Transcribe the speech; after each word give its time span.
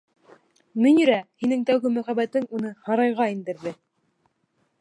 Мөнирә, 0.85 1.17
һинең 1.43 1.67
тәүге 1.71 1.93
мөхәббәтең 1.99 2.49
уны 2.61 2.75
һарайға 2.89 3.29
индерҙе! 3.37 3.79